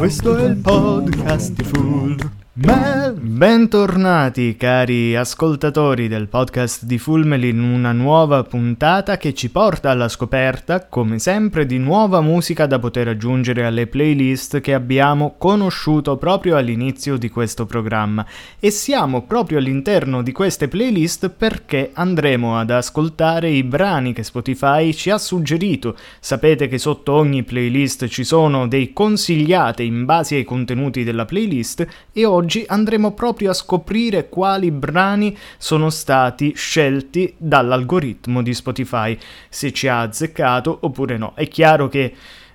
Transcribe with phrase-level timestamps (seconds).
[0.00, 3.00] Questo è il podcast di Full Mel.
[3.22, 10.08] Bentornati cari ascoltatori del podcast di Fulmel in una nuova puntata che ci porta alla
[10.08, 16.56] scoperta, come sempre, di nuova musica da poter aggiungere alle playlist che abbiamo conosciuto proprio
[16.56, 18.26] all'inizio di questo programma.
[18.58, 24.92] E siamo proprio all'interno di queste playlist perché andremo ad ascoltare i brani che Spotify
[24.92, 25.96] ci ha suggerito.
[26.18, 31.86] Sapete che sotto ogni playlist ci sono dei consigliate in base ai contenuti della playlist
[32.12, 39.16] e oggi oggi andremo proprio a scoprire quali brani sono stati scelti dall'algoritmo di Spotify,
[39.48, 41.32] se ci ha azzeccato oppure no.
[41.36, 42.12] È chiaro che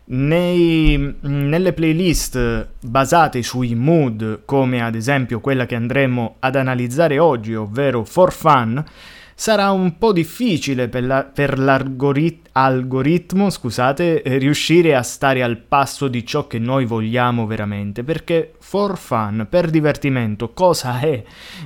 [0.08, 7.56] nei, nelle playlist basate sui mood, come ad esempio quella che andremo ad analizzare oggi,
[7.56, 8.84] ovvero For Fun,
[9.38, 16.26] sarà un po' difficile per, la, per l'algoritmo, scusate, riuscire a stare al passo di
[16.26, 21.22] ciò che noi vogliamo veramente, perché for fun, per divertimento, cosa è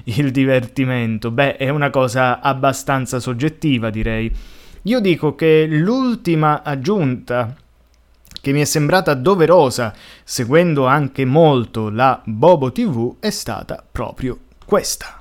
[0.06, 1.30] il divertimento?
[1.30, 4.32] Beh, è una cosa abbastanza soggettiva, direi.
[4.84, 7.56] Io dico che l'ultima aggiunta
[8.42, 9.94] che mi è sembrata doverosa,
[10.24, 15.19] seguendo anche molto la Bobo TV, è stata proprio questa.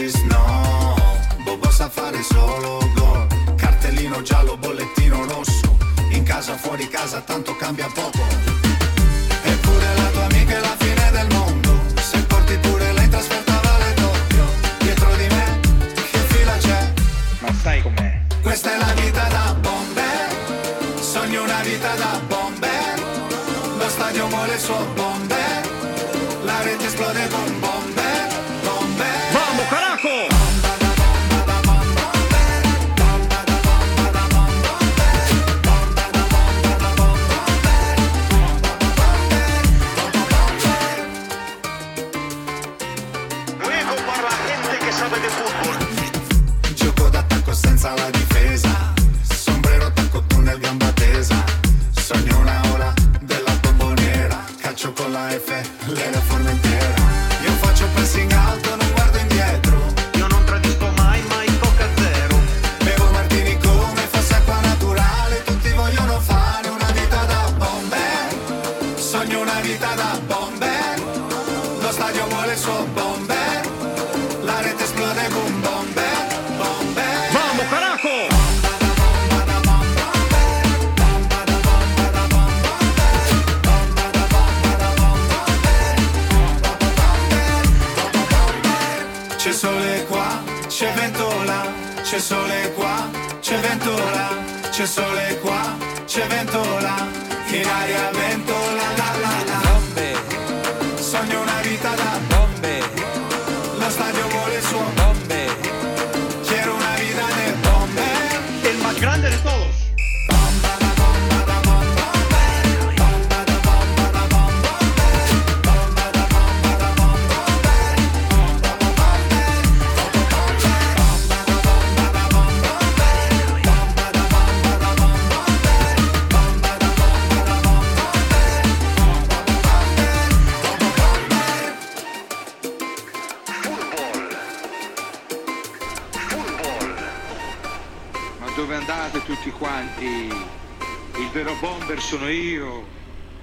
[0.00, 0.96] Assist, no.
[1.44, 5.76] Bobo sa fare solo gol Cartellino giallo, bollettino rosso.
[6.10, 8.24] In casa, fuori casa, tanto cambia poco.
[9.42, 11.80] Eppure la tua amica è la fine del mondo.
[11.96, 14.44] Se porti pure lei trasferta vale doppio.
[14.78, 15.60] Dietro di me,
[16.10, 16.92] che fila c'è?
[17.40, 18.18] Ma sai com'è?
[18.42, 20.28] Questa è la vita da bomber
[20.98, 22.98] Sogno una vita da bomber
[23.76, 25.68] Lo stadio vuole il suo bomber
[26.42, 27.49] La rete esplode con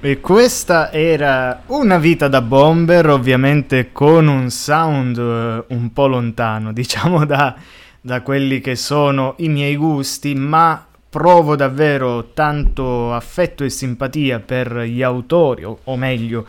[0.08, 6.72] E questa era una vita da bomber, ovviamente con un sound eh, un po' lontano,
[6.72, 7.54] diciamo da,
[8.00, 14.78] da quelli che sono i miei gusti, ma provo davvero tanto affetto e simpatia per
[14.84, 16.48] gli autori, o, o meglio,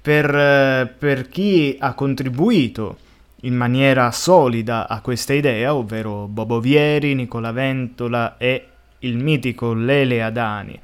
[0.00, 2.98] per, eh, per chi ha contribuito
[3.40, 8.64] in maniera solida a questa idea, ovvero Bobo Vieri, Nicola Ventola e
[9.00, 10.80] il mitico Lele Adani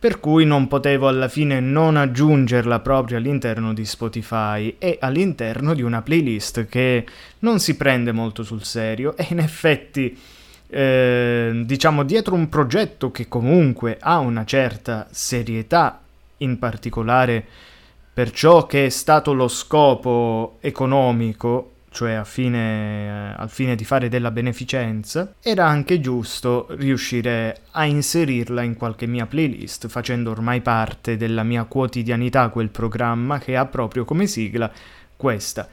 [0.00, 5.82] per cui non potevo alla fine non aggiungerla proprio all'interno di Spotify e all'interno di
[5.82, 7.04] una playlist che
[7.40, 9.14] non si prende molto sul serio.
[9.14, 10.18] E in effetti
[10.68, 16.00] eh, diciamo dietro un progetto che comunque ha una certa serietà
[16.38, 17.44] in particolare
[18.14, 24.08] per ciò che è stato lo scopo economico cioè a fine, al fine di fare
[24.08, 31.16] della beneficenza, era anche giusto riuscire a inserirla in qualche mia playlist, facendo ormai parte
[31.16, 34.70] della mia quotidianità quel programma che ha proprio come sigla
[35.16, 35.68] questa.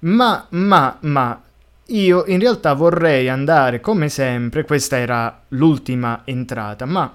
[0.00, 1.42] Ma, ma, ma,
[1.88, 7.14] io in realtà vorrei andare come sempre, questa era l'ultima entrata, ma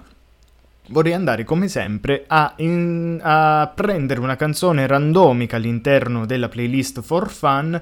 [0.88, 7.28] vorrei andare come sempre a, in, a prendere una canzone randomica all'interno della playlist for
[7.28, 7.80] fun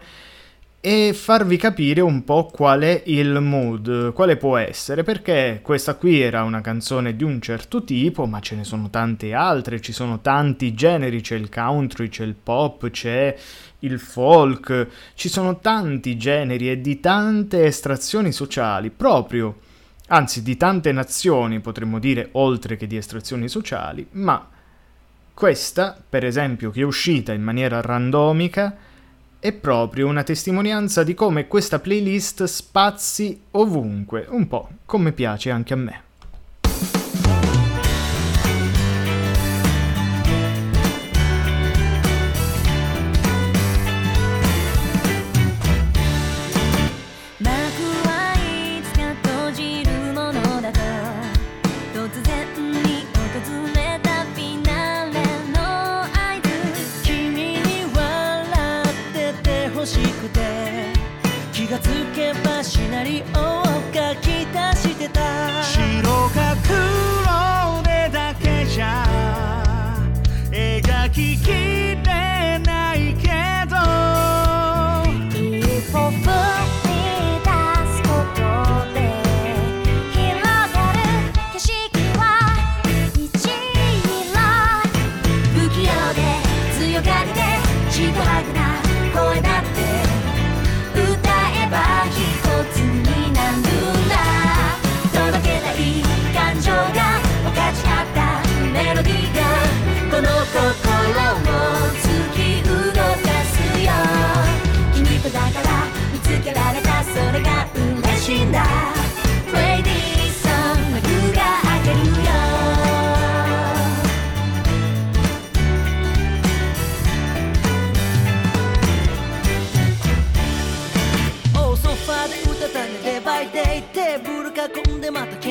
[0.80, 6.20] e farvi capire un po' qual è il mood, quale può essere, perché questa qui
[6.20, 10.20] era una canzone di un certo tipo, ma ce ne sono tante altre, ci sono
[10.20, 13.36] tanti generi, c'è il country, c'è il pop, c'è
[13.80, 19.58] il folk, ci sono tanti generi e di tante estrazioni sociali, proprio,
[20.08, 24.48] anzi di tante nazioni potremmo dire, oltre che di estrazioni sociali, ma
[25.34, 28.86] questa, per esempio, che è uscita in maniera randomica,
[29.40, 35.73] è proprio una testimonianza di come questa playlist spazi ovunque, un po' come piace anche
[35.73, 36.02] a me.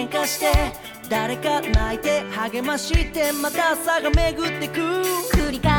[0.07, 0.51] 喧して
[1.09, 4.79] 誰か泣いて励ましてまた朝が巡ってく。
[5.47, 5.76] 繰り返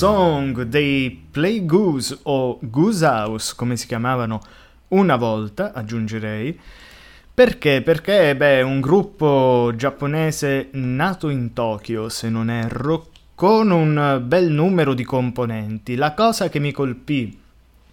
[0.00, 4.40] Song dei Play Goose o Goose House, come si chiamavano
[4.88, 6.58] una volta, aggiungerei.
[7.34, 7.82] Perché?
[7.82, 14.94] Perché beh, un gruppo giapponese nato in Tokyo, se non erro, con un bel numero
[14.94, 15.96] di componenti.
[15.96, 17.38] La cosa che mi colpì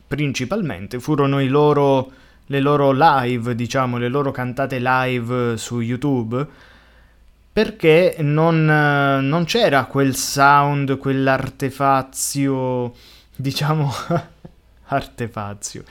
[0.08, 2.10] principalmente furono loro
[2.46, 6.48] le loro live, diciamo, le loro cantate live su YouTube,
[7.58, 12.94] perché non, non c'era quel sound, quell'artefazio,
[13.36, 13.92] diciamo,
[14.86, 15.84] artefazio,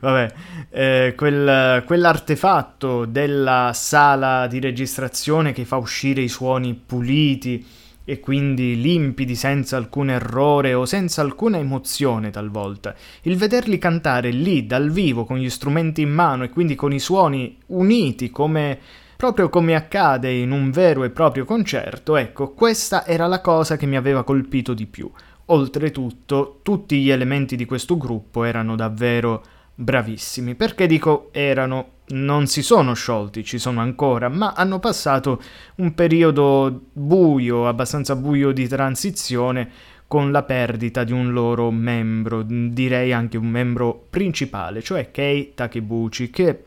[0.00, 0.32] vabbè,
[0.70, 7.64] eh, quel, quell'artefatto della sala di registrazione che fa uscire i suoni puliti
[8.04, 12.96] e quindi limpidi senza alcun errore o senza alcuna emozione talvolta.
[13.22, 16.98] Il vederli cantare lì dal vivo con gli strumenti in mano e quindi con i
[16.98, 18.80] suoni uniti come
[19.22, 23.86] proprio come accade in un vero e proprio concerto, ecco, questa era la cosa che
[23.86, 25.08] mi aveva colpito di più.
[25.46, 29.44] Oltretutto, tutti gli elementi di questo gruppo erano davvero
[29.76, 30.56] bravissimi.
[30.56, 31.90] Perché dico erano?
[32.08, 35.40] Non si sono sciolti, ci sono ancora, ma hanno passato
[35.76, 39.70] un periodo buio, abbastanza buio di transizione
[40.08, 46.28] con la perdita di un loro membro, direi anche un membro principale, cioè Kei Takebuchi,
[46.28, 46.64] che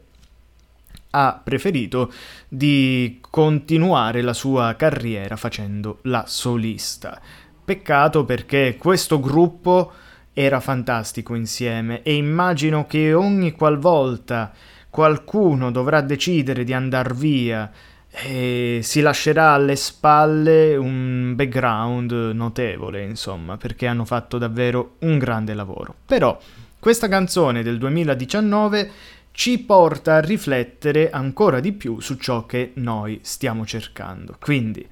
[1.18, 2.12] ha preferito
[2.50, 7.22] di continuare la sua carriera facendo la solista.
[7.64, 9.94] Peccato perché questo gruppo
[10.34, 14.52] era fantastico insieme e immagino che ogni qualvolta
[14.90, 17.72] qualcuno dovrà decidere di andar via
[18.10, 25.54] e si lascerà alle spalle un background notevole, insomma, perché hanno fatto davvero un grande
[25.54, 25.96] lavoro.
[26.06, 26.38] Però
[26.80, 28.92] questa canzone del 2019
[29.36, 34.38] ci porta a riflettere ancora di più su ciò che noi stiamo cercando.
[34.40, 34.88] Quindi,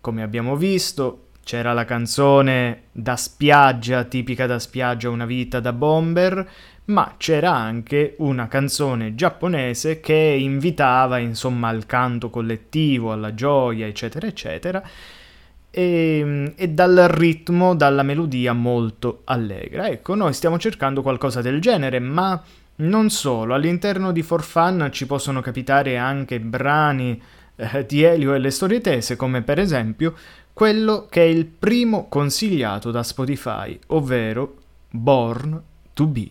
[0.00, 6.50] come abbiamo visto, c'era la canzone da spiaggia, tipica da spiaggia, una vita da bomber,
[6.86, 14.26] ma c'era anche una canzone giapponese che invitava insomma al canto collettivo, alla gioia, eccetera,
[14.26, 14.82] eccetera,
[15.70, 19.86] e, e, dal ritmo, dalla melodia molto allegra.
[19.86, 22.42] Ecco, noi stiamo cercando qualcosa del genere, ma
[22.76, 27.20] non solo, all'interno di For Fun ci possono capitare anche brani
[27.56, 30.14] eh, di Elio e le storie tese, come per esempio
[30.52, 34.56] quello che è il primo consigliato da Spotify, ovvero
[34.90, 35.62] Born
[35.94, 36.28] to be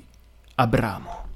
[0.55, 1.30] Abramo.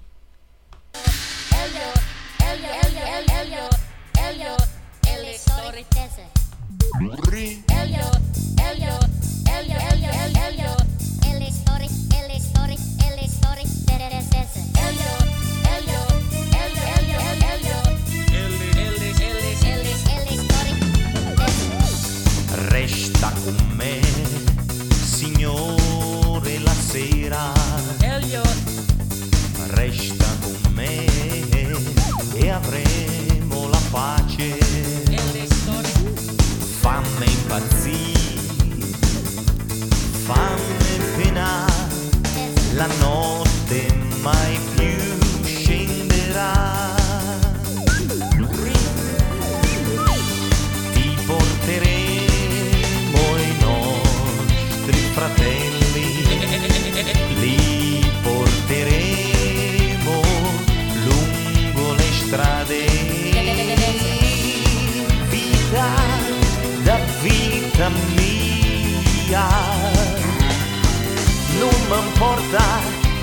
[71.90, 72.64] me importa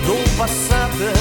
[0.05, 1.11] do passado,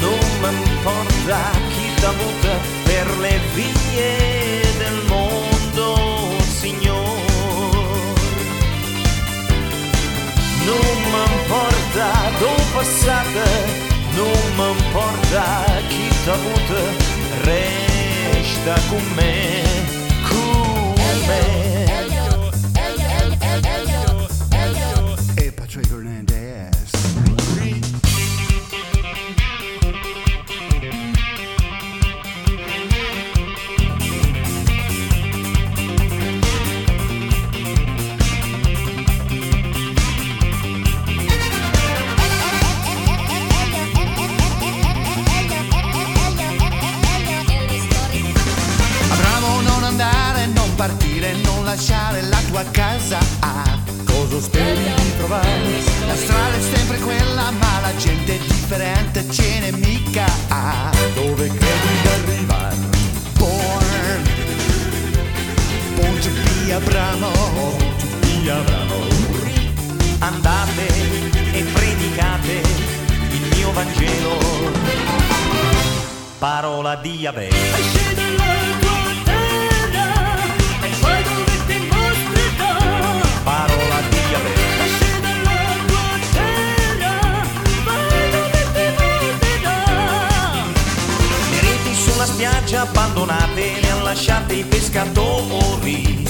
[0.00, 1.38] não me importa
[1.70, 2.52] chi t'ha avuto
[2.84, 5.86] per le vie del mondo,
[6.60, 7.20] senhor.
[10.66, 12.06] Não me importa
[12.40, 13.44] do passado,
[14.16, 15.44] Não me importa
[15.88, 16.80] chi t'ha avuto,
[17.46, 19.62] resta com me,
[20.28, 20.94] com
[21.26, 21.61] me.
[51.74, 53.18] lasciare la tua casa.
[53.40, 55.82] Ah, cosa speri di trovare?
[56.06, 60.26] La strada è sempre quella ma la gente è differente ce n'è mica.
[60.48, 62.76] Ah, Dove credi di arrivare?
[63.38, 64.22] Born.
[65.94, 67.30] Born to be Abramo.
[67.30, 69.06] To be Abramo.
[70.18, 70.86] Andate
[71.52, 72.62] e predicate
[73.30, 74.38] il mio Vangelo.
[76.38, 78.71] Parola di Yahweh.
[92.42, 96.21] spiagge abbandonate le han lasciate i pescatori.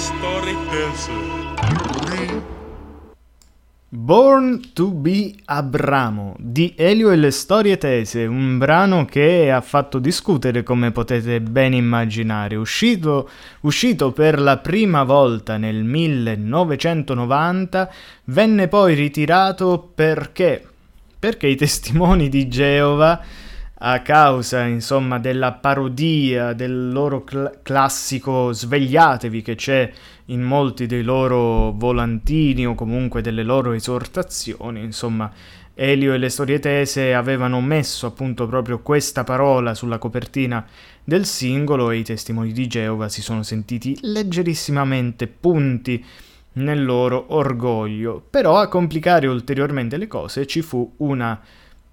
[0.00, 1.12] Storie tese.
[3.92, 9.98] Born to be Abramo di Elio e le storie tese, un brano che ha fatto
[9.98, 13.28] discutere come potete ben immaginare, uscito,
[13.60, 17.92] uscito per la prima volta nel 1990,
[18.24, 20.66] venne poi ritirato perché?
[21.18, 23.22] Perché i testimoni di Geova
[23.82, 29.90] a causa insomma della parodia del loro cl- classico svegliatevi che c'è
[30.26, 35.32] in molti dei loro volantini o comunque delle loro esortazioni insomma
[35.74, 40.66] Elio e le storie tese avevano messo appunto proprio questa parola sulla copertina
[41.02, 46.04] del singolo e i testimoni di Geova si sono sentiti leggerissimamente punti
[46.54, 48.22] nel loro orgoglio.
[48.28, 51.40] Però a complicare ulteriormente le cose ci fu una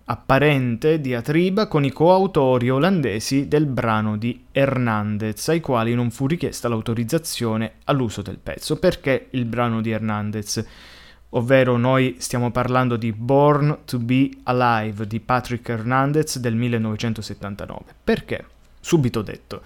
[0.09, 6.69] apparente diatriba con i coautori olandesi del brano di Hernandez, ai quali non fu richiesta
[6.69, 8.77] l'autorizzazione all'uso del pezzo.
[8.77, 10.65] Perché il brano di Hernandez?
[11.31, 17.81] Ovvero noi stiamo parlando di Born to be Alive di Patrick Hernandez del 1979.
[18.01, 18.45] Perché?
[18.79, 19.61] Subito detto.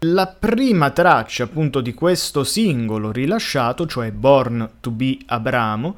[0.00, 5.96] La prima traccia appunto di questo singolo rilasciato, cioè Born to be Abramo,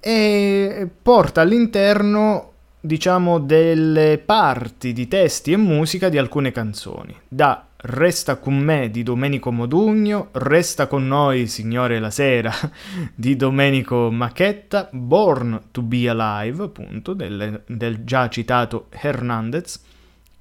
[0.00, 2.51] e porta all'interno
[2.84, 9.02] diciamo delle parti di testi e musica di alcune canzoni da Resta con me di
[9.02, 12.52] Domenico Modugno, Resta con noi Signore la sera
[13.14, 19.82] di Domenico Macchetta, Born to be Alive appunto del, del già citato Hernandez,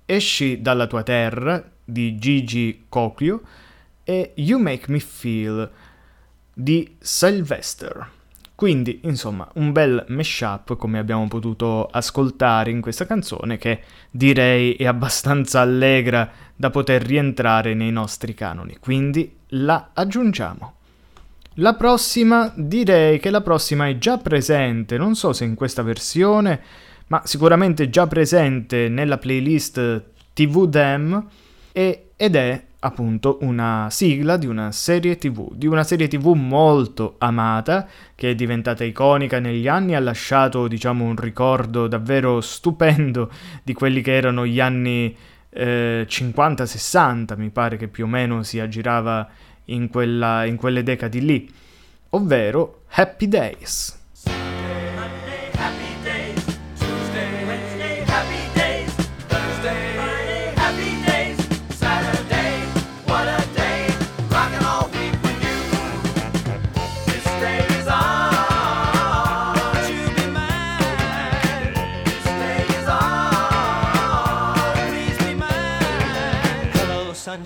[0.06, 3.42] Esci dalla tua terra di Gigi Coclio
[4.04, 5.70] e You Make Me Feel
[6.54, 8.20] di Sylvester.
[8.62, 14.86] Quindi, insomma, un bel mashup come abbiamo potuto ascoltare in questa canzone che direi è
[14.86, 18.78] abbastanza allegra da poter rientrare nei nostri canoni.
[18.80, 20.74] Quindi la aggiungiamo.
[21.56, 26.62] La prossima, direi che la prossima è già presente, non so se in questa versione,
[27.08, 31.28] ma sicuramente già presente nella playlist TV Dem
[31.72, 37.16] e, ed è appunto una sigla di una serie tv, di una serie tv molto
[37.20, 43.30] amata, che è diventata iconica negli anni, ha lasciato diciamo un ricordo davvero stupendo
[43.64, 45.16] di quelli che erano gli anni
[45.50, 49.28] eh, 50-60, mi pare che più o meno si aggirava
[49.66, 51.50] in, quella, in quelle decadi lì,
[52.10, 54.00] ovvero Happy Days.
[55.54, 55.91] Happy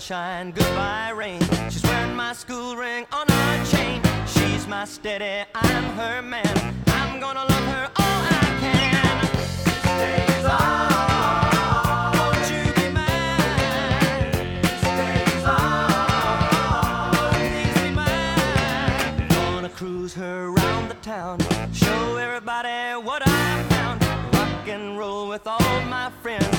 [0.06, 1.40] sunshine, goodbye, rain.
[1.68, 4.00] She's wearing my school ring on her chain.
[4.26, 6.74] She's my steady, I'm her man.
[6.86, 9.20] I'm gonna love her all I can.
[9.64, 10.44] This day is
[12.14, 14.30] won't you be mine?
[14.62, 15.44] This day is
[17.34, 19.28] please be mine.
[19.28, 21.40] Gonna cruise around the town,
[21.72, 24.04] show everybody what I found.
[24.34, 26.55] Rock and roll with all my friends,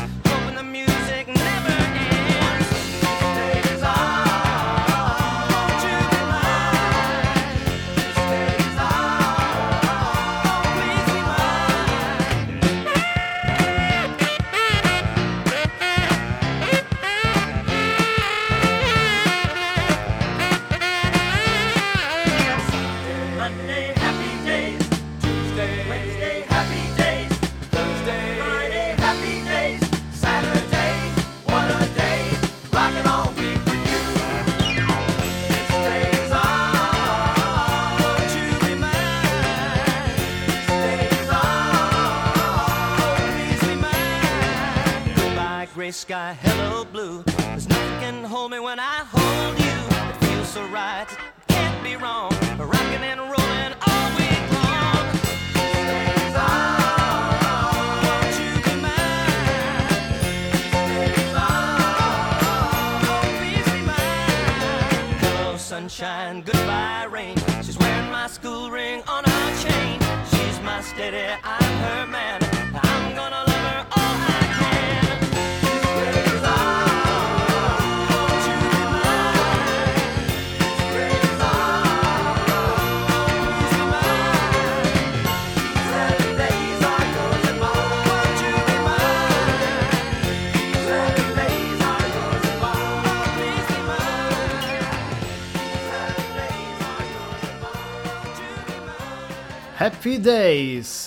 [46.08, 47.22] sky, hello, blue.
[47.24, 49.78] There's nothing can hold me when I hold you.
[50.10, 52.32] It feels so right, it can't be wrong.
[52.58, 53.27] Rocking and
[99.80, 101.06] Happy Days,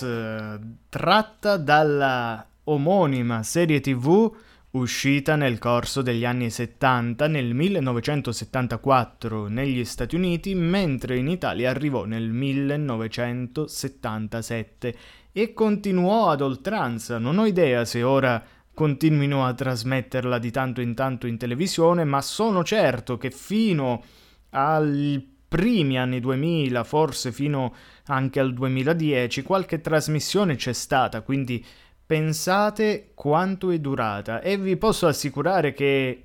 [0.87, 4.33] tratta dalla omonima serie tv
[4.71, 12.05] uscita nel corso degli anni 70 nel 1974 negli Stati Uniti, mentre in Italia arrivò
[12.05, 14.95] nel 1977
[15.33, 17.17] e continuò ad oltranza.
[17.17, 18.41] Non ho idea se ora
[18.73, 24.01] continuino a trasmetterla di tanto in tanto in televisione, ma sono certo che fino
[24.51, 31.61] ai primi anni 2000, forse fino anche al 2010, qualche trasmissione c'è stata, quindi
[32.05, 36.21] pensate quanto è durata e vi posso assicurare che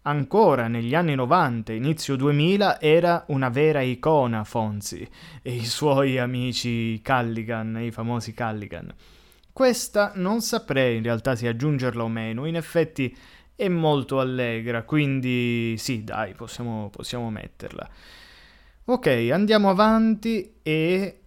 [0.00, 5.06] ancora negli anni 90, inizio 2000, era una vera icona Fonzi
[5.42, 8.94] e i suoi amici Calligan, i famosi Calligan.
[9.52, 13.14] Questa non saprei in realtà se aggiungerla o meno, in effetti
[13.54, 17.86] è molto allegra, quindi sì, dai, possiamo, possiamo metterla.
[18.84, 21.20] Ok, andiamo avanti e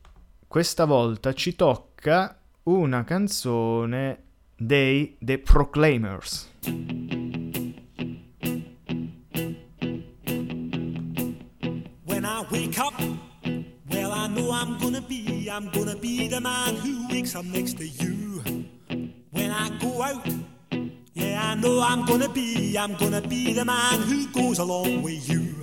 [0.47, 4.23] questa volta ci tocca una canzone
[4.57, 6.49] dei The Proclaimers.
[12.05, 12.99] When I wake up,
[13.89, 17.77] well, I know I'm gonna be, I'm gonna be the man who wakes up next
[17.77, 18.41] to you.
[19.31, 20.27] When I go out,
[21.13, 25.29] yeah, I know I'm gonna be, I'm gonna be the man who goes along with
[25.29, 25.62] you.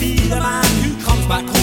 [0.00, 1.53] be the man who comes back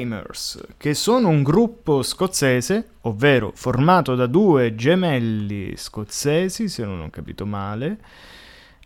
[0.00, 7.10] Proclaimers, che sono un gruppo scozzese, ovvero formato da due gemelli scozzesi, se non ho
[7.10, 7.98] capito male.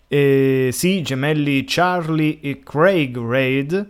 [0.09, 3.89] E sì, gemelli Charlie e Craig Raid,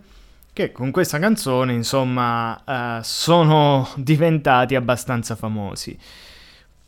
[0.52, 5.98] che con questa canzone, insomma, eh, sono diventati abbastanza famosi.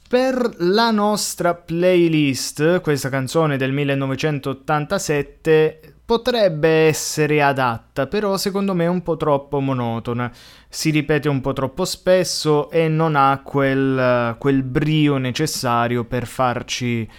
[0.08, 8.88] Per la nostra playlist, questa canzone del 1987 potrebbe essere adatta, però secondo me è
[8.88, 10.30] un po' troppo monotona.
[10.68, 17.10] Si ripete un po' troppo spesso e non ha quel, quel brio necessario per farci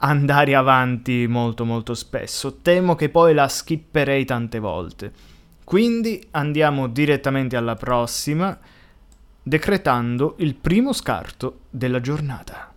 [0.00, 2.58] andare avanti molto molto spesso.
[2.60, 5.12] Temo che poi la skipperei tante volte.
[5.64, 8.58] Quindi andiamo direttamente alla prossima,
[9.46, 12.73] decretando il primo scarto della giornata.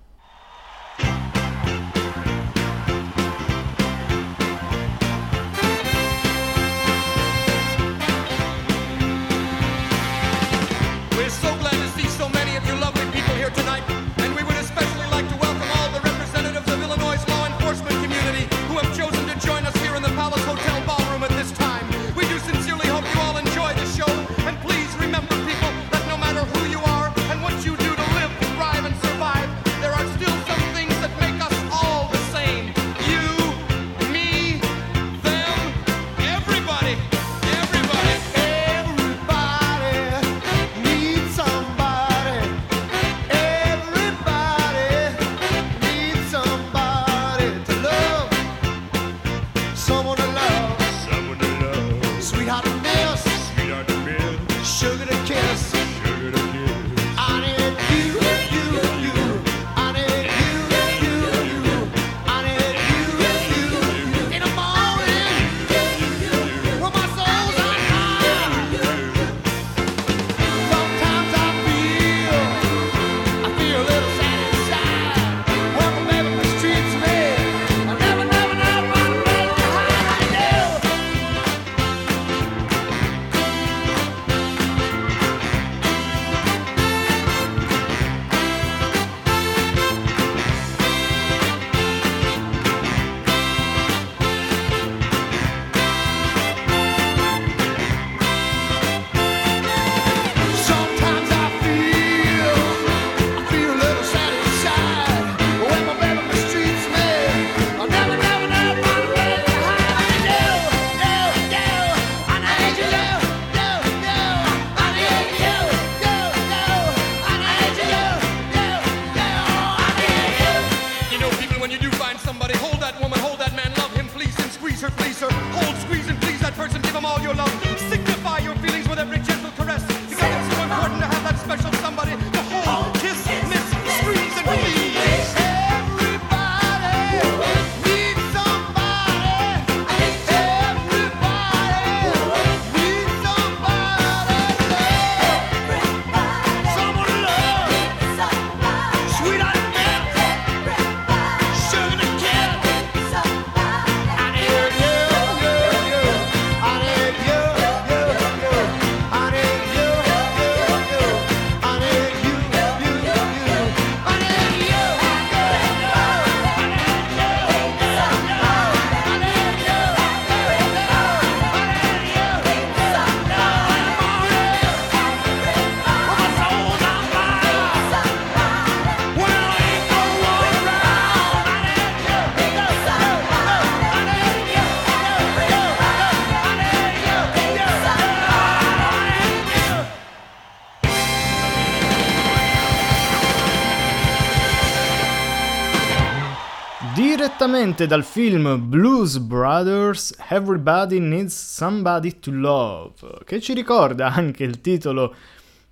[197.47, 204.59] Direttamente dal film Blues Brothers, Everybody Needs Somebody to Love, che ci ricorda anche il
[204.59, 205.15] titolo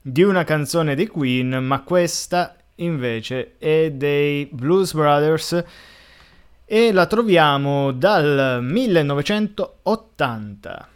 [0.01, 5.65] di una canzone dei Queen, ma questa invece è dei Blues Brothers
[6.63, 10.89] e la troviamo dal 1980.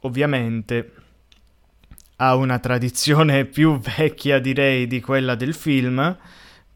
[0.00, 0.92] Ovviamente
[2.16, 6.16] ha una tradizione più vecchia direi di quella del film,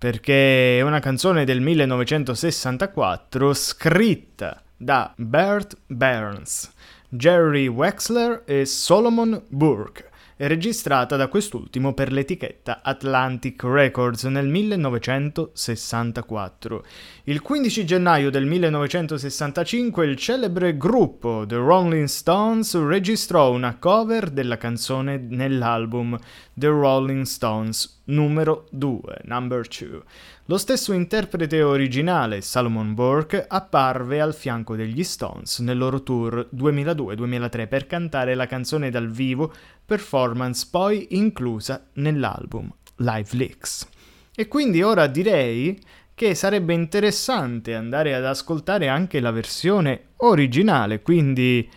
[0.02, 6.72] perché è una canzone del 1964 scritta da Bert Burns,
[7.08, 16.84] Jerry Wexler e Solomon Burke, e registrata da quest'ultimo per l'etichetta Atlantic Records nel 1964.
[17.26, 24.56] Il 15 gennaio del 1965 il celebre gruppo The Rolling Stones registrò una cover della
[24.56, 26.18] canzone nell'album
[26.52, 30.02] The Rolling Stones numero 2, number 2.
[30.46, 37.68] Lo stesso interprete originale, Salomon Burke, apparve al fianco degli Stones nel loro tour 2002-2003
[37.68, 39.52] per cantare la canzone dal vivo,
[39.86, 43.86] performance poi inclusa nell'album Live Leaks.
[44.34, 45.78] E quindi ora direi
[46.14, 51.68] che sarebbe interessante andare ad ascoltare anche la versione originale, quindi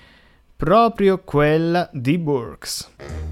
[0.55, 3.24] proprio quella di Burks.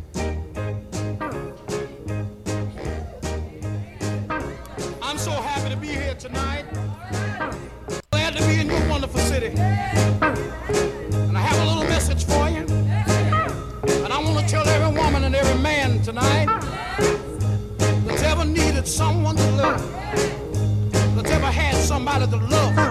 [22.24, 22.83] Had somebody to love,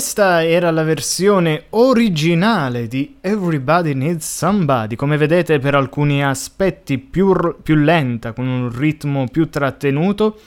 [0.00, 7.36] questa era la versione originale di Everybody Needs Somebody, come vedete per alcuni aspetti più,
[7.62, 10.40] più lenta, con un ritmo più trattenuto,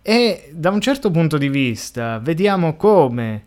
[0.00, 3.44] e da un certo punto di vista vediamo come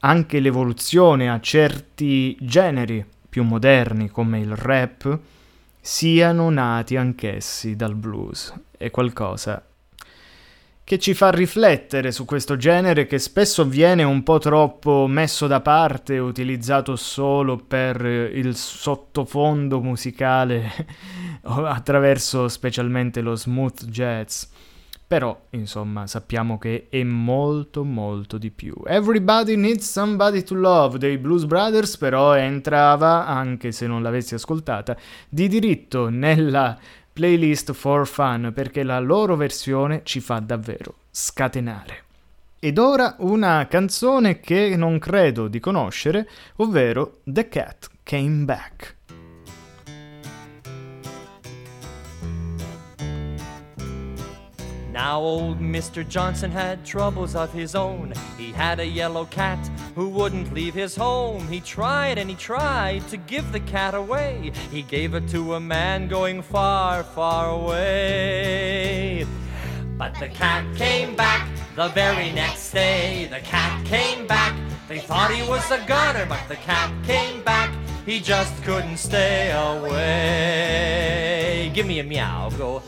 [0.00, 5.20] anche l'evoluzione a certi generi più moderni come il rap
[5.80, 8.52] siano nati anch'essi dal blues.
[8.76, 9.64] È qualcosa
[10.84, 15.62] che ci fa riflettere su questo genere che spesso viene un po' troppo messo da
[15.62, 20.70] parte, utilizzato solo per eh, il sottofondo musicale
[21.42, 24.44] attraverso specialmente lo smooth jazz.
[25.06, 28.74] Però, insomma, sappiamo che è molto molto di più.
[28.84, 34.96] Everybody Needs Somebody to Love dei Blues Brothers però entrava, anche se non l'avessi ascoltata,
[35.28, 36.76] di diritto nella
[37.14, 42.02] playlist for fun perché la loro versione ci fa davvero scatenare.
[42.58, 48.93] Ed ora una canzone che non credo di conoscere, ovvero The Cat Came Back.
[54.94, 56.08] Now old Mr.
[56.08, 58.12] Johnson had troubles of his own.
[58.38, 59.58] He had a yellow cat
[59.96, 61.48] who wouldn't leave his home.
[61.48, 64.52] He tried and he tried to give the cat away.
[64.70, 69.26] He gave it to a man going far, far away.
[69.98, 73.26] But the cat came back the very next day.
[73.28, 74.54] The cat came back.
[74.86, 77.74] They thought he was a gunner, but the cat came back.
[78.06, 80.92] he just couldn't stay away.
[81.74, 82.80] Give me a meow, go.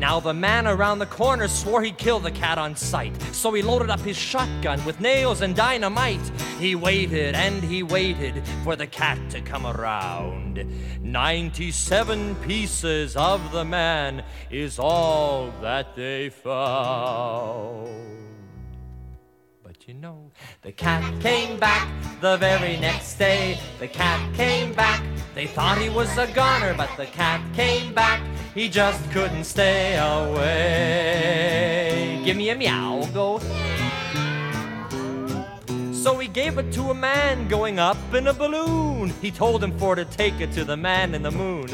[0.00, 3.20] Now the man around the corner swore he'd kill the cat on sight.
[3.34, 6.26] So he loaded up his shotgun with nails and dynamite.
[6.58, 10.64] He waited and he waited for the cat to come around.
[11.02, 18.19] 97 pieces of the man is all that they found.
[19.90, 20.30] You know,
[20.62, 21.20] the cat mm.
[21.20, 21.88] came back
[22.20, 23.58] the very next day.
[23.80, 25.02] The cat came back.
[25.34, 28.22] They thought he was a goner, but the cat came back.
[28.54, 31.42] He just couldn't stay away.
[32.24, 33.40] Give me a meow, go.
[35.92, 39.10] So he gave it to a man going up in a balloon.
[39.20, 41.66] He told him for to take it to the man in the moon.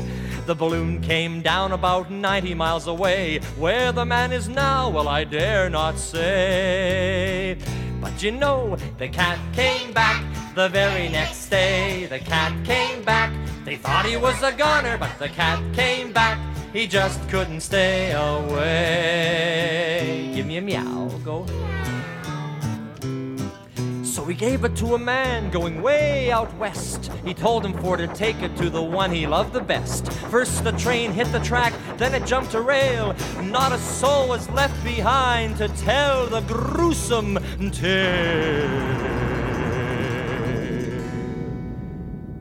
[0.47, 3.41] The balloon came down about 90 miles away.
[3.59, 7.59] Where the man is now, well, I dare not say.
[8.07, 10.23] But you know, the cat came back
[10.55, 12.07] the very next day.
[12.07, 13.33] The cat came back.
[13.65, 16.39] They thought he was a goner, but the cat came back.
[16.73, 19.51] He just couldn't stay away.
[20.37, 21.45] Give me a meow, go.
[24.17, 27.12] So he gave it to a man going way out west.
[27.23, 30.11] He told him for to take it to the one he loved the best.
[30.31, 33.14] First the train hit the track, then it jumped a rail.
[33.43, 37.39] Not a soul was left behind to tell the gruesome
[37.73, 38.71] tale.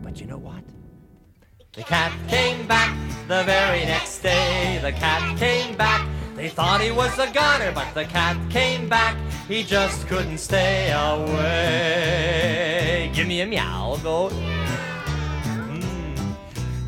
[0.01, 0.63] But you know what?
[1.73, 2.95] The cat came back
[3.28, 4.80] the very next day.
[4.82, 6.07] The cat came back.
[6.36, 9.15] They thought he was a goner, but the cat came back.
[9.47, 12.29] He just couldn't stay away.
[13.13, 14.27] Give me a meow, go.
[14.29, 16.36] Mm.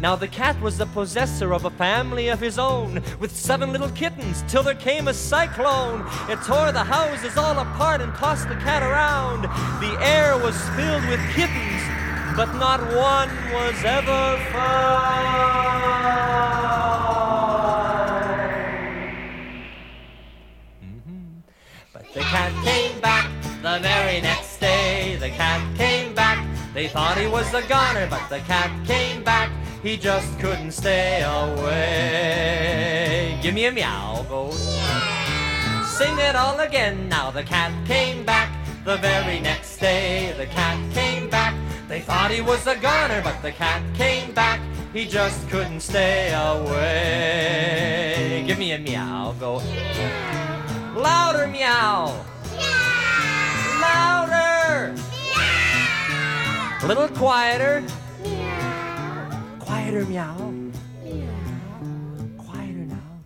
[0.02, 3.90] Now the cat was the possessor of a family of his own, with seven little
[3.92, 6.02] kittens, till there came a cyclone.
[6.30, 9.44] It tore the houses all apart and tossed the cat around.
[9.80, 11.82] The air was filled with kittens,
[12.36, 16.67] but not one was ever found.
[22.18, 23.30] The cat came back
[23.62, 25.18] the very next day.
[25.20, 26.44] The cat came back.
[26.74, 29.52] They thought he was a goner, but the cat came back.
[29.84, 31.78] He just couldn't stay away.
[33.44, 34.50] Give me a meow, go.
[35.86, 37.30] Sing it all again now.
[37.30, 38.50] The cat came back
[38.84, 40.34] the very next day.
[40.38, 41.54] The cat came back.
[41.88, 44.60] They thought he was a goner, but the cat came back.
[44.92, 48.44] He just couldn't stay away.
[48.48, 49.62] Give me a meow, go.
[50.98, 52.10] Louder meow.
[53.80, 54.96] Louder.
[56.82, 57.84] A little quieter.
[59.60, 60.56] Quieter meow.
[62.38, 63.22] Quieter now.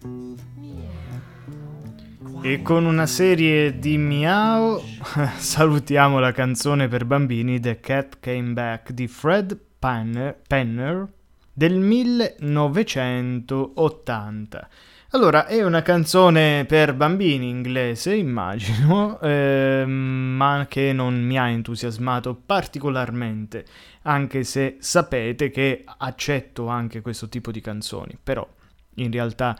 [2.43, 4.83] E con una serie di miau
[5.37, 11.07] salutiamo la canzone per bambini The Cat Came Back di Fred Penner, Penner
[11.53, 14.67] del 1980.
[15.13, 22.33] Allora, è una canzone per bambini inglese, immagino, ehm, ma che non mi ha entusiasmato
[22.33, 23.65] particolarmente,
[24.03, 28.47] anche se sapete che accetto anche questo tipo di canzoni, però
[28.95, 29.57] in realtà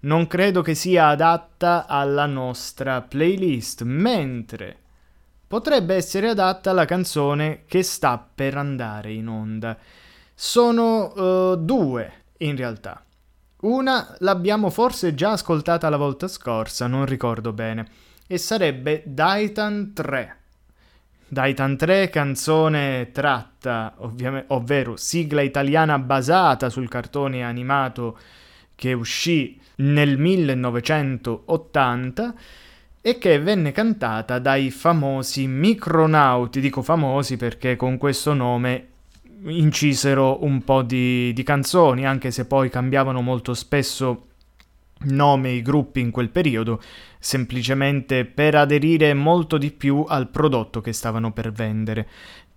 [0.00, 4.76] non credo che sia adatta alla nostra playlist, mentre
[5.46, 9.78] potrebbe essere adatta alla canzone che sta per andare in onda.
[10.34, 13.02] Sono eh, due, in realtà.
[13.62, 17.86] Una l'abbiamo forse già ascoltata la volta scorsa, non ricordo bene,
[18.26, 20.36] e sarebbe Daitan 3.
[21.28, 28.18] Daitan 3, canzone tratta, ovviame- ovvero sigla italiana basata sul cartone animato
[28.74, 32.34] che uscì nel 1980
[33.02, 38.86] e che venne cantata dai famosi micronauti, dico famosi perché con questo nome
[39.44, 44.26] incisero un po' di, di canzoni, anche se poi cambiavano molto spesso
[45.02, 46.80] nome i gruppi in quel periodo,
[47.18, 52.08] semplicemente per aderire molto di più al prodotto che stavano per vendere.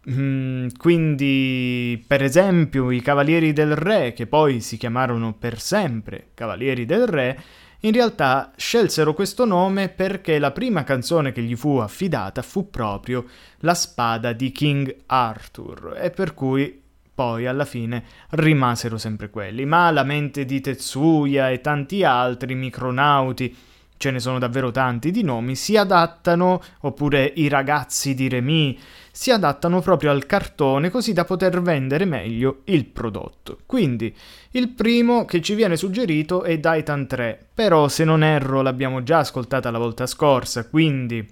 [0.09, 6.85] Mm, quindi, per esempio, i Cavalieri del Re, che poi si chiamarono per sempre Cavalieri
[6.85, 7.41] del Re,
[7.85, 13.25] in realtà scelsero questo nome perché la prima canzone che gli fu affidata fu proprio
[13.59, 16.81] La spada di King Arthur, e per cui
[17.13, 19.65] poi alla fine rimasero sempre quelli.
[19.65, 23.55] Ma la mente di Tetsuya e tanti altri micronauti,
[23.97, 28.79] ce ne sono davvero tanti di nomi, si adattano, oppure i ragazzi di Remy,
[29.15, 33.59] si adattano proprio al cartone così da poter vendere meglio il prodotto.
[33.67, 34.13] Quindi
[34.51, 39.19] il primo che ci viene suggerito è Daitan 3, però se non erro l'abbiamo già
[39.19, 41.25] ascoltata la volta scorsa, quindi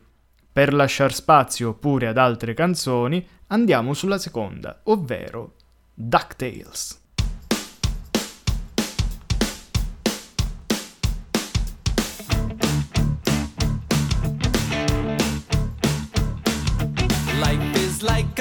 [0.54, 5.54] Per lasciar spazio pure ad altre canzoni, andiamo sulla seconda, ovvero
[5.94, 7.01] DuckTales.
[18.04, 18.41] Like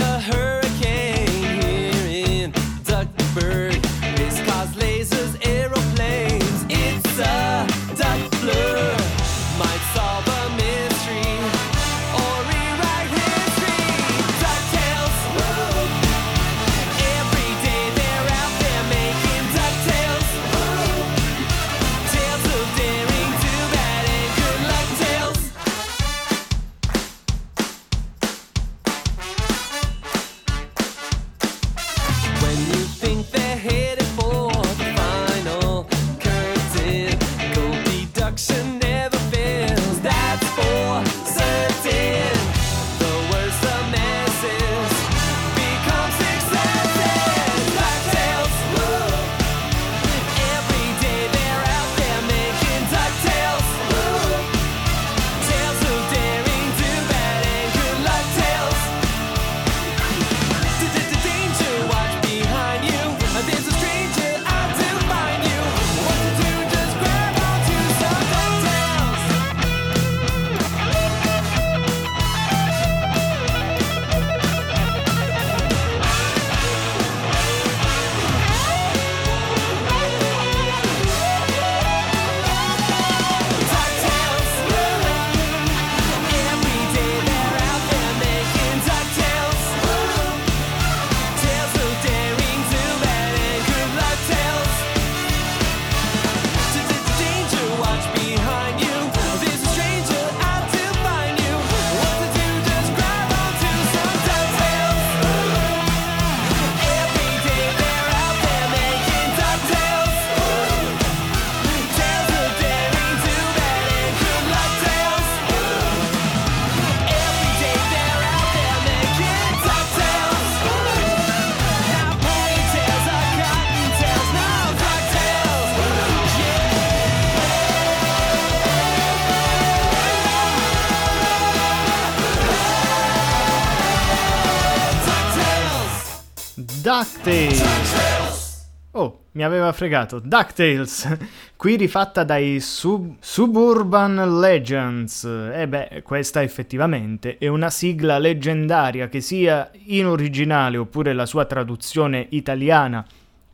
[136.91, 138.69] DuckTales!
[138.91, 140.19] Oh, mi aveva fregato.
[140.19, 141.19] DuckTales!
[141.55, 145.23] Qui rifatta dai Sub- Suburban Legends.
[145.23, 151.45] E beh, questa effettivamente è una sigla leggendaria che sia in originale oppure la sua
[151.45, 153.07] traduzione italiana,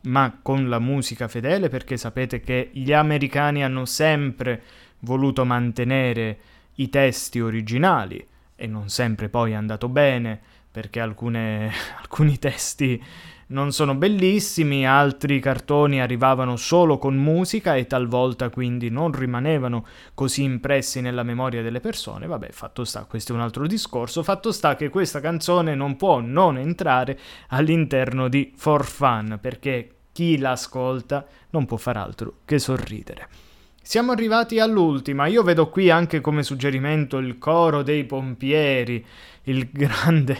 [0.05, 4.63] ma con la musica fedele, perché sapete che gli americani hanno sempre
[5.01, 6.39] voluto mantenere
[6.77, 8.25] i testi originali
[8.55, 10.39] e non sempre poi è andato bene
[10.77, 13.03] perché alcune- alcuni testi
[13.47, 20.43] non sono bellissimi, altri cartoni arrivavano solo con musica e talvolta quindi non rimanevano così
[20.43, 22.27] impressi nella memoria delle persone.
[22.27, 24.21] Vabbè, fatto sta, questo è un altro discorso.
[24.21, 27.17] Fatto sta che questa canzone non può non entrare
[27.47, 33.46] all'interno di For Fun perché chi l'ascolta non può far altro che sorridere.
[33.87, 35.27] Siamo arrivati all'ultima.
[35.27, 39.03] Io vedo qui anche come suggerimento il coro dei pompieri,
[39.43, 40.37] il grande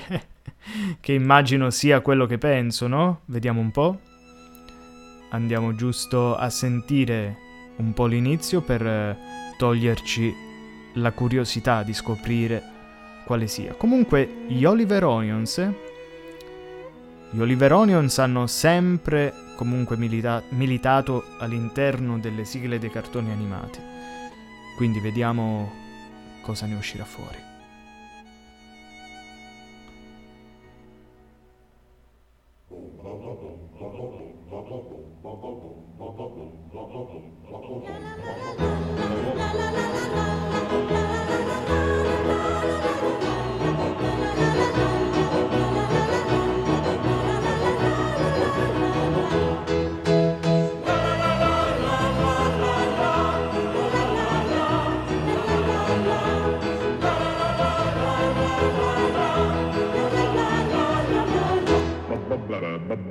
[0.99, 3.21] che immagino sia quello che penso, no?
[3.23, 4.01] Vediamo un po'.
[5.29, 7.37] Andiamo giusto a sentire
[7.77, 9.17] un po' l'inizio per eh,
[9.57, 10.35] toglierci
[10.95, 12.61] la curiosità di scoprire
[13.25, 13.75] quale sia.
[13.75, 15.73] Comunque, gli Oliver Onions, eh,
[17.29, 23.79] gli Oliver Onions hanno sempre comunque milita- militato all'interno delle sigle dei cartoni animati.
[24.77, 25.71] Quindi vediamo
[26.43, 27.37] cosa ne uscirà fuori.
[32.69, 33.33] La la
[33.71, 34.63] la la
[40.91, 41.06] la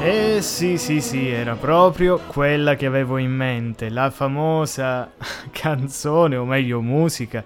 [0.00, 5.12] Eh sì, sì, sì, era proprio quella che avevo in mente, la famosa
[5.52, 7.44] canzone, o meglio musica,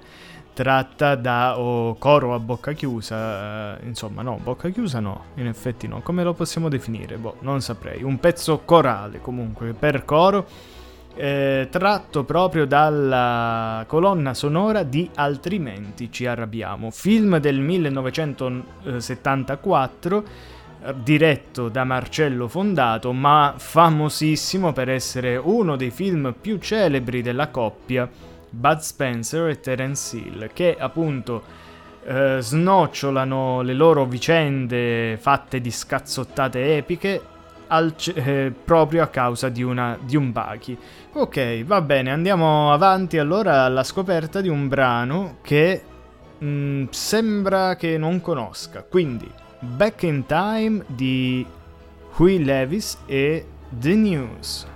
[0.55, 5.87] tratta da o coro a bocca chiusa, eh, insomma no, bocca chiusa no, in effetti
[5.87, 7.17] no, come lo possiamo definire?
[7.19, 10.47] Boh, non saprei, un pezzo corale comunque, per coro,
[11.19, 20.25] eh, tratto proprio dalla colonna sonora di Altrimenti ci arrabbiamo, film del 1974
[20.85, 27.49] eh, diretto da Marcello Fondato, ma famosissimo per essere uno dei film più celebri della
[27.49, 28.09] coppia
[28.49, 31.43] Bud Spencer e Terence Hill, che appunto
[32.05, 37.38] eh, snocciolano le loro vicende fatte di scazzottate epiche
[37.69, 40.77] al eh, proprio a causa di, una, di un bachi.
[41.13, 45.83] Ok, va bene, andiamo avanti allora alla scoperta di un brano che
[46.43, 48.83] mm, sembra che non conosca.
[48.83, 51.45] Quindi, Back in Time di
[52.17, 54.67] Huey Levis e The News.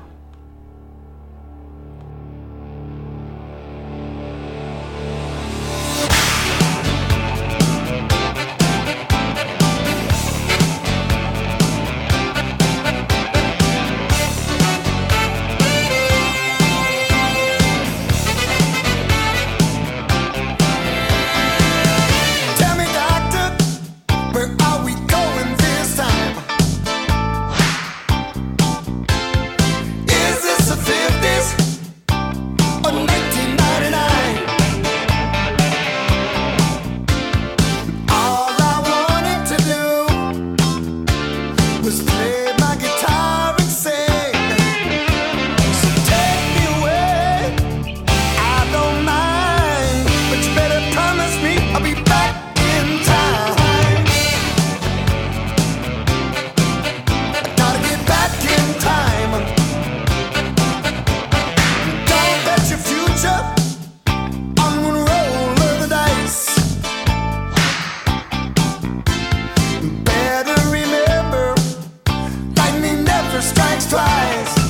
[73.86, 74.61] Twice.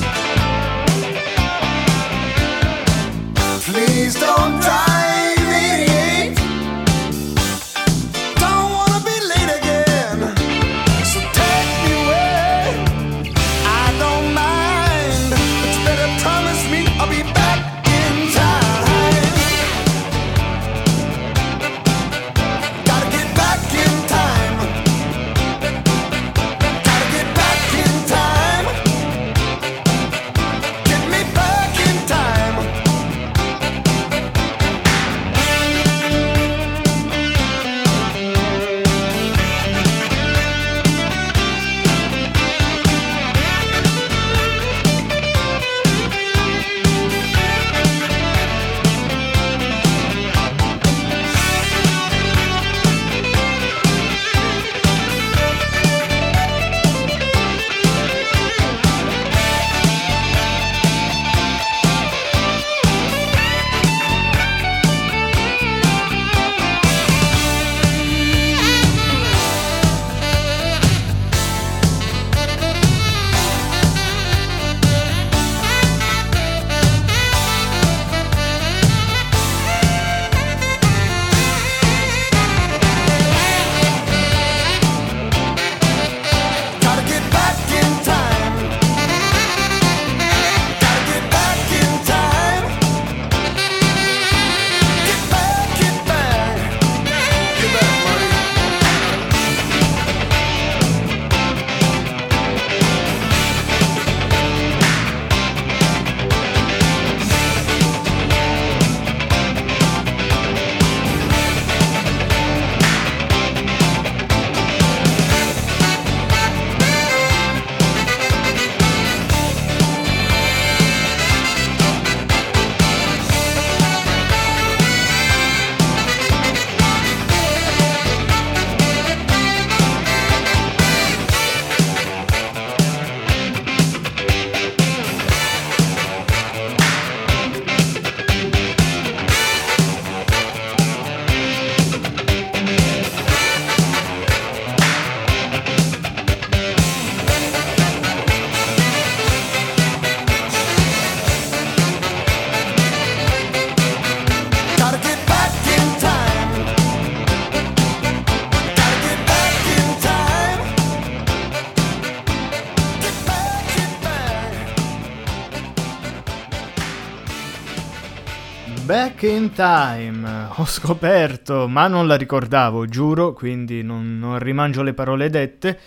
[169.53, 175.79] Time, ho scoperto, ma non la ricordavo, giuro, quindi non, non rimangio le parole dette,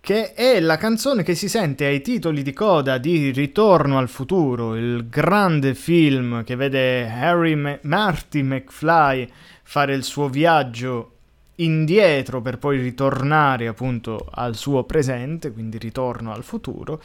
[0.00, 4.76] che è la canzone che si sente ai titoli di coda di Ritorno al futuro,
[4.76, 9.28] il grande film che vede Harry Ma- Marty McFly
[9.62, 11.12] fare il suo viaggio
[11.56, 17.00] indietro per poi ritornare appunto al suo presente, quindi ritorno al futuro.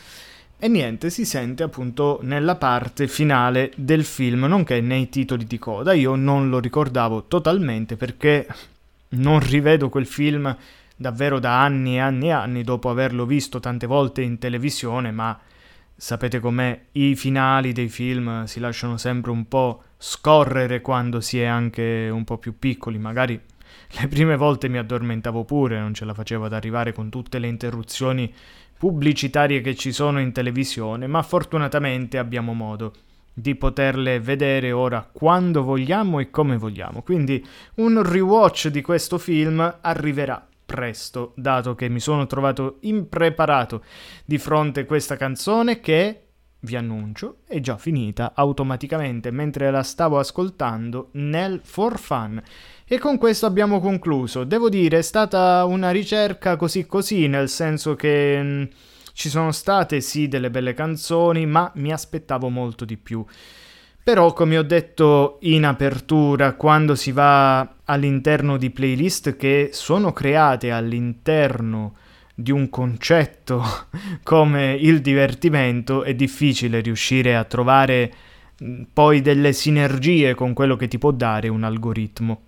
[0.64, 5.91] E niente, si sente appunto nella parte finale del film, nonché nei titoli di coda.
[5.91, 8.47] Io non lo ricordavo totalmente perché
[9.09, 10.55] non rivedo quel film
[10.95, 15.38] davvero da anni e anni e anni dopo averlo visto tante volte in televisione, ma
[15.93, 21.43] sapete com'è, i finali dei film si lasciano sempre un po' scorrere quando si è
[21.43, 23.38] anche un po' più piccoli, magari
[23.99, 27.47] le prime volte mi addormentavo pure, non ce la facevo ad arrivare con tutte le
[27.47, 28.34] interruzioni
[28.84, 32.91] pubblicitarie che ci sono in televisione, ma fortunatamente abbiamo modo
[33.34, 37.01] di poterle vedere ora quando vogliamo e come vogliamo.
[37.01, 37.41] Quindi
[37.75, 43.86] un rewatch di questo film arriverà presto, dato che mi sono trovato impreparato
[44.25, 46.23] di fronte a questa canzone che
[46.59, 52.41] vi annuncio è già finita automaticamente mentre la stavo ascoltando nel For Fun.
[52.86, 54.43] E con questo abbiamo concluso.
[54.43, 58.69] Devo dire, è stata una ricerca così così, nel senso che mh,
[59.13, 63.25] ci sono state sì delle belle canzoni, ma mi aspettavo molto di più.
[64.03, 70.71] Però, come ho detto in apertura, quando si va all'interno di playlist che sono create
[70.71, 71.95] all'interno
[72.36, 73.63] di un concetto
[74.23, 78.13] come il divertimento, è difficile riuscire a trovare
[78.59, 82.41] mh, poi delle sinergie con quello che ti può dare un algoritmo.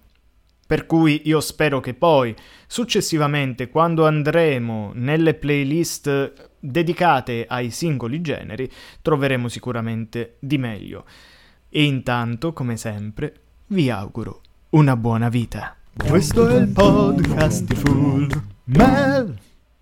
[0.67, 2.35] Per cui io spero che poi,
[2.65, 8.69] successivamente, quando andremo nelle playlist dedicate ai singoli generi,
[9.01, 11.05] troveremo sicuramente di meglio.
[11.69, 13.33] E intanto, come sempre,
[13.67, 15.75] vi auguro una buona vita.
[15.95, 19.44] Questo è il podcast di Full Mel